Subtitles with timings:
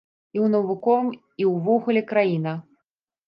[0.35, 1.11] І ў навуковым,
[1.45, 2.57] і ўвогуле краіна.